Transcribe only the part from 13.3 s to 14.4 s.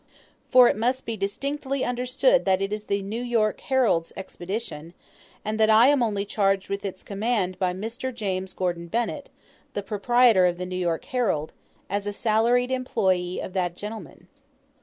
of that gentleman.